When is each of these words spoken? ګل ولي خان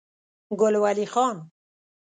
ګل 0.59 0.75
ولي 0.83 1.05
خان 1.13 1.37